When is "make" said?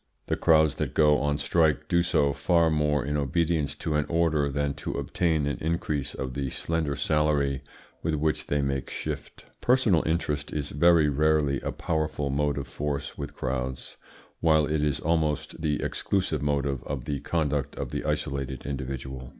8.63-8.89